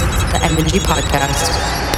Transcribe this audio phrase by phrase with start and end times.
[0.00, 1.97] the MNG Podcast.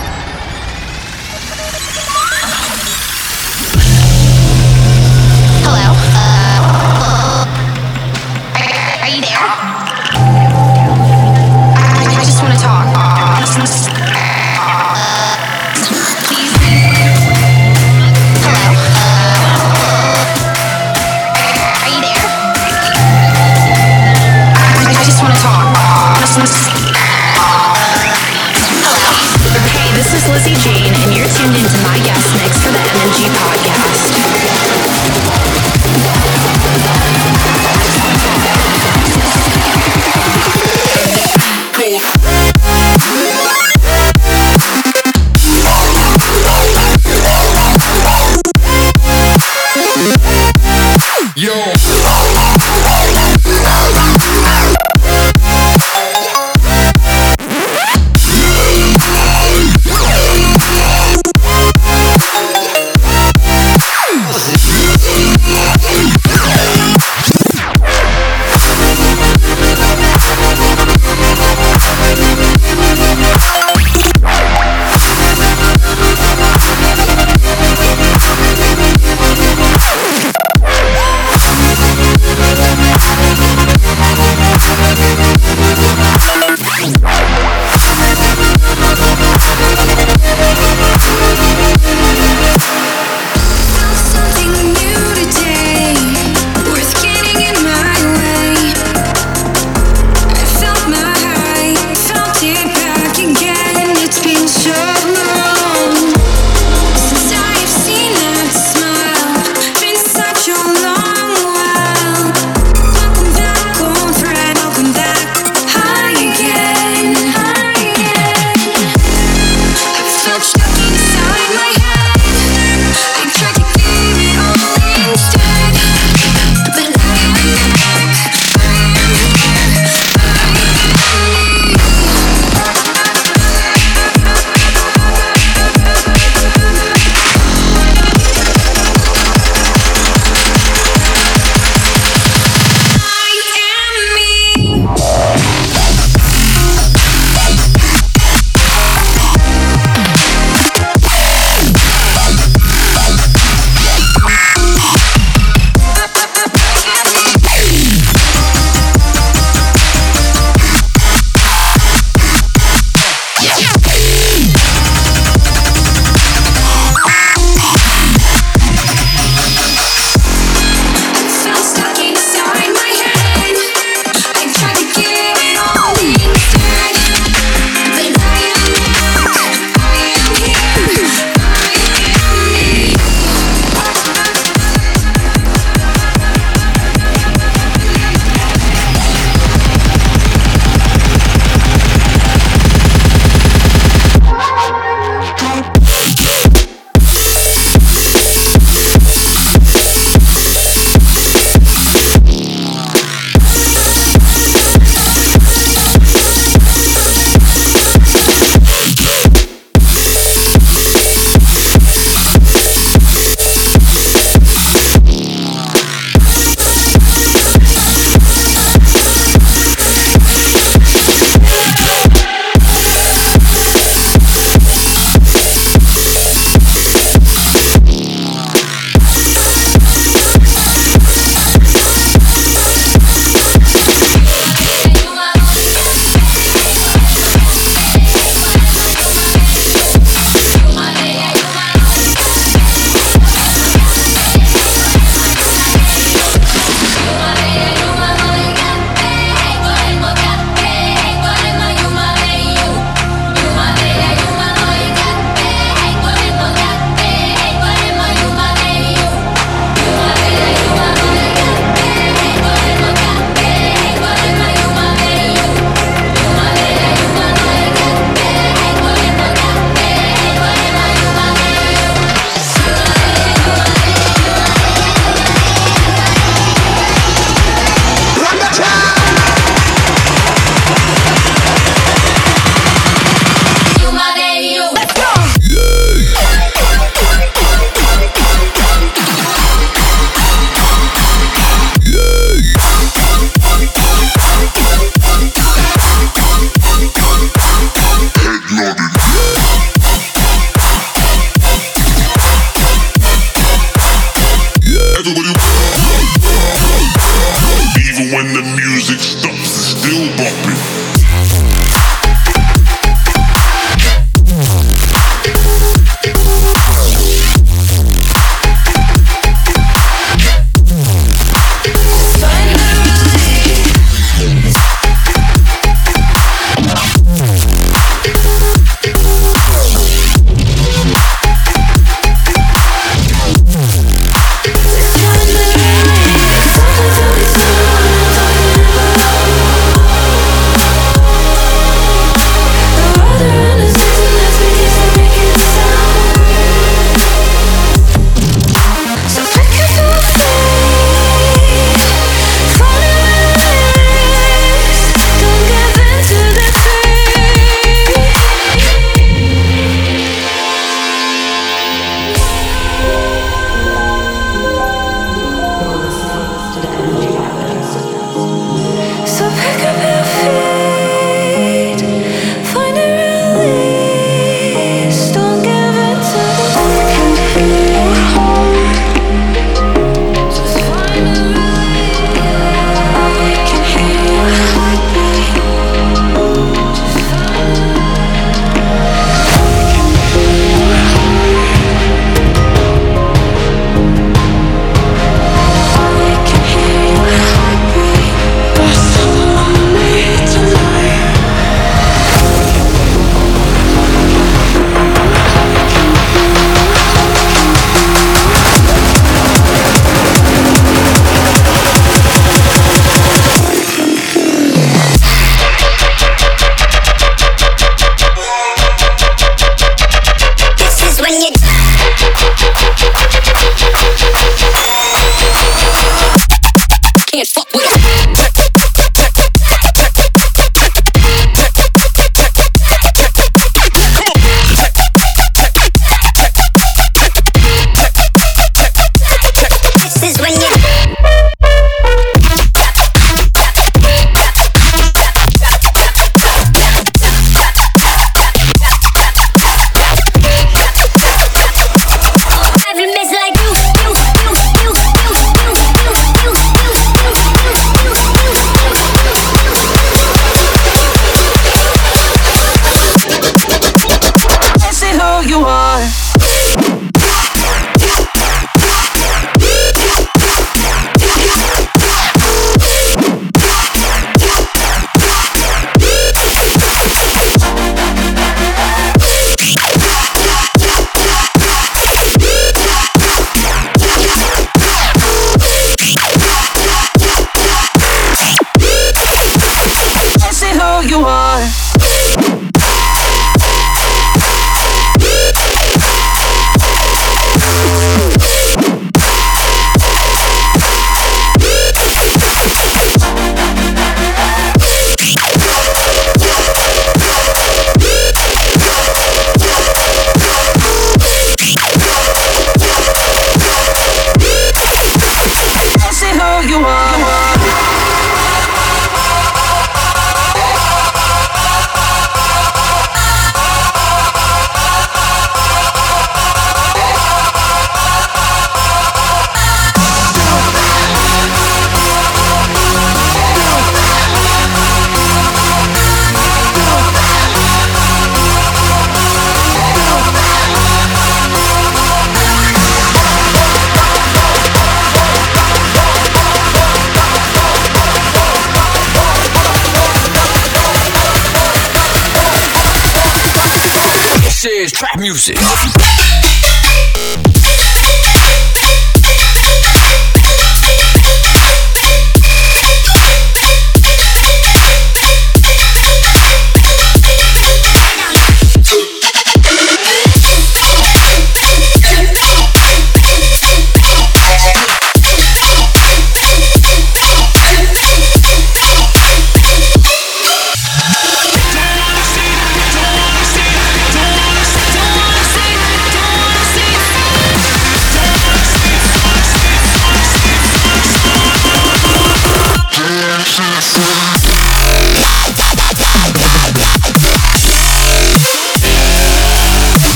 [555.10, 555.79] Music.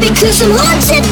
[0.00, 1.07] Because I'm haunted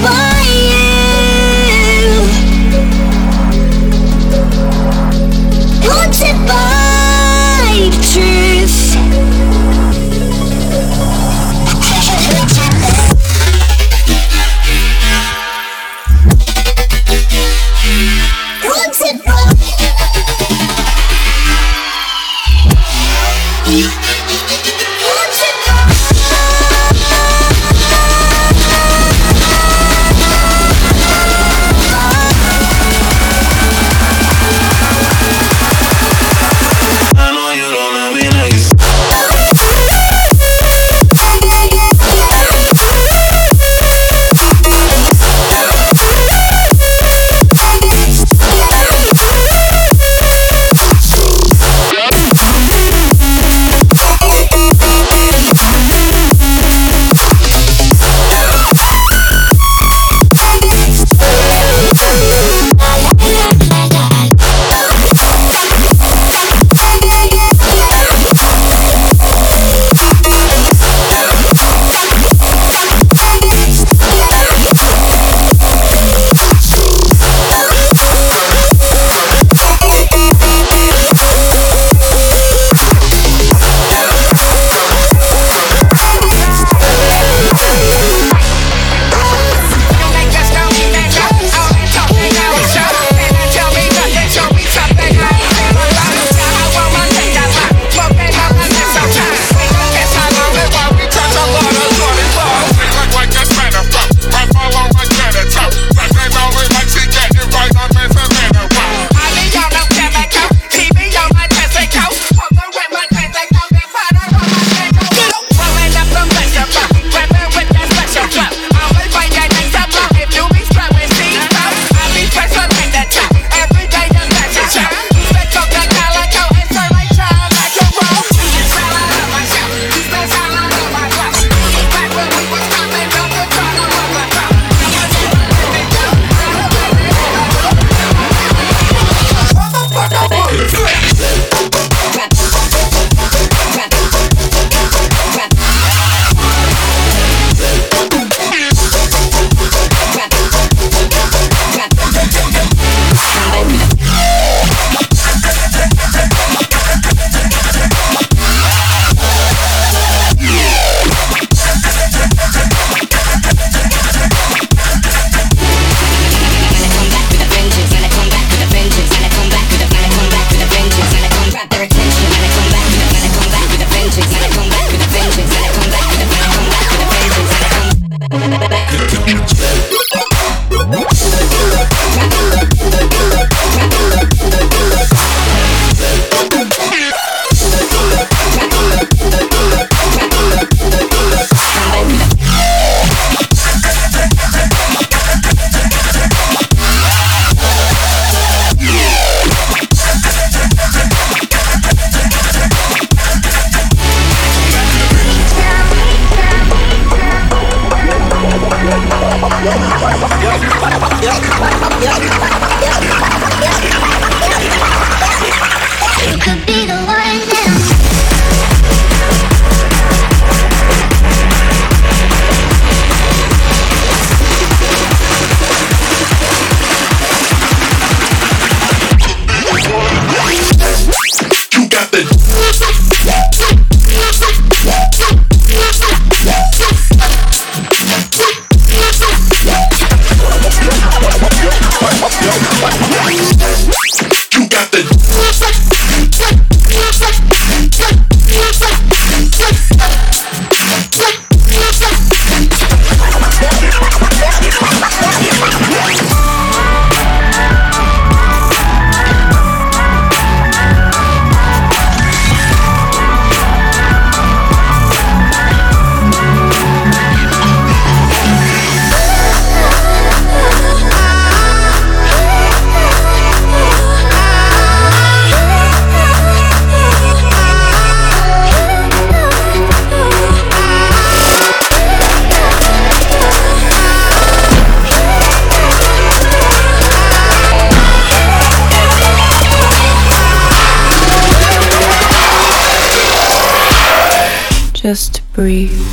[295.56, 296.05] breathe.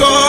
[0.00, 0.27] Left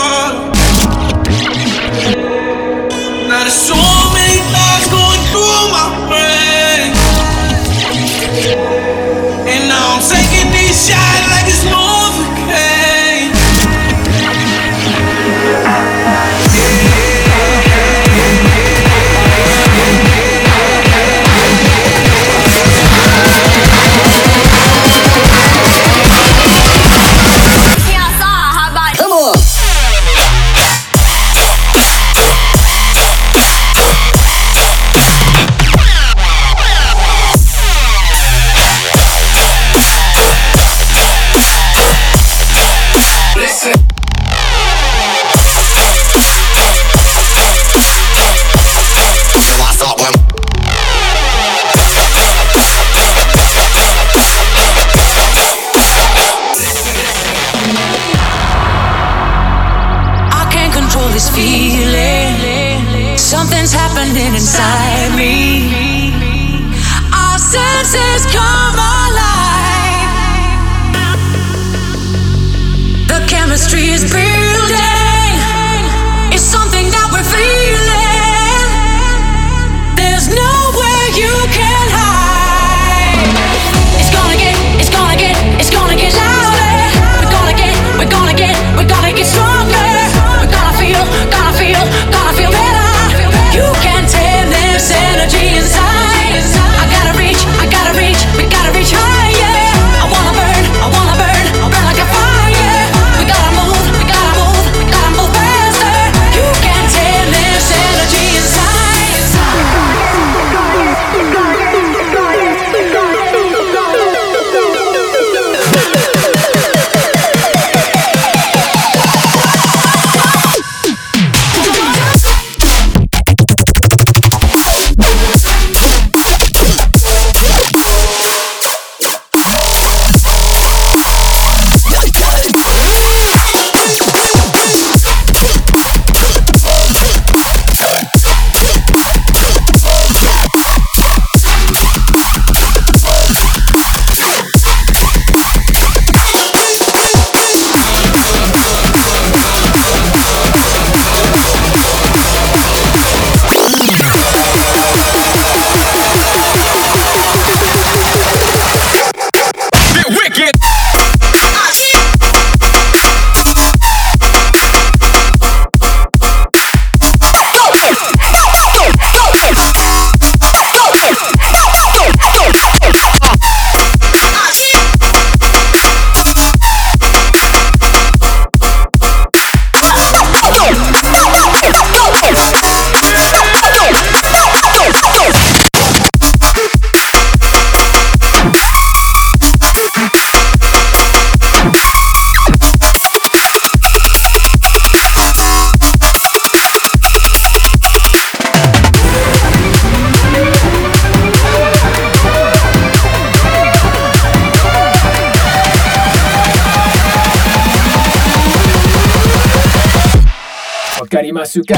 [211.10, 211.76] かりますか？